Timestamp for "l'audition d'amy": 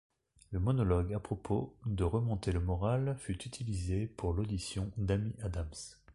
4.33-5.35